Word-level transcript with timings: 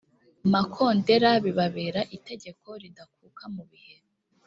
makondera 0.53 1.29
bibabere 1.43 2.01
itegeko 2.17 2.67
ridakuka 2.81 3.43
mu 3.55 3.63
bihe 3.69 3.95